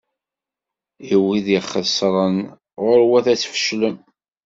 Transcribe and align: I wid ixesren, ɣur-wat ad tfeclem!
I 1.13 1.13
wid 1.23 1.47
ixesren, 1.59 2.37
ɣur-wat 2.83 3.25
ad 3.33 3.39
tfeclem! 3.39 3.97